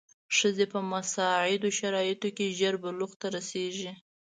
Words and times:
ښځې 0.37 0.65
په 0.73 0.79
مساعدو 0.91 1.69
شرایطو 1.79 2.29
کې 2.37 2.55
ژر 2.59 2.73
بلوغ 2.83 3.11
ته 3.21 3.27
رسېږي. 3.35 3.91